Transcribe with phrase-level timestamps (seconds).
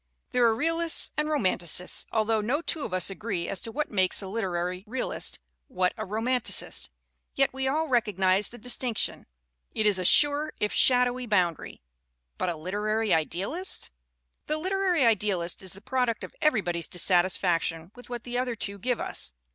[0.31, 4.19] There are realists and romanticists although no two of us agree as to what makes
[4.23, 6.89] a lit erary realist, what a romanticist.
[7.35, 9.27] Yet we all recog nize the distinction.
[9.75, 11.83] It is a sure if shadowy bound ary.
[12.39, 13.91] But a literary idealist?
[14.47, 18.99] The literary idealist is the product of everybody's dissatisfaction with what the other two give
[18.99, 19.33] us.